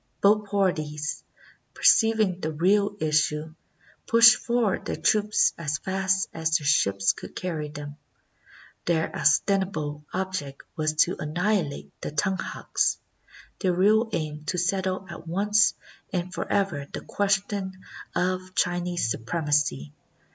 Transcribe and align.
Both 0.19 0.49
parties, 0.49 1.23
perceiving 1.75 2.39
the 2.39 2.51
real 2.51 2.95
is 2.99 3.23
sue, 3.23 3.53
pushed 4.07 4.37
forward 4.37 4.85
their 4.85 4.95
troops 4.95 5.53
as 5.59 5.77
fast 5.77 6.27
as 6.33 6.57
their 6.57 6.65
ships 6.65 7.13
could 7.13 7.35
carry 7.35 7.67
them. 7.69 7.97
Their 8.85 9.15
ostensible 9.15 10.03
object 10.11 10.63
was 10.75 10.93
to 11.05 11.19
anni 11.19 11.33
hilate 11.35 11.91
the 12.01 12.09
Tunghaks, 12.09 12.97
their 13.59 13.73
real 13.73 14.09
aim 14.11 14.43
to 14.45 14.57
settle 14.57 15.05
at 15.07 15.27
once 15.27 15.75
and 16.11 16.33
forever 16.33 16.87
the 16.91 17.01
question 17.01 17.79
of 18.15 18.55
Chinese 18.55 19.07
supremacy. 19.11 19.93